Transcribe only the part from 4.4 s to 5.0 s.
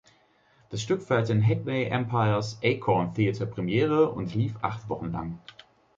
acht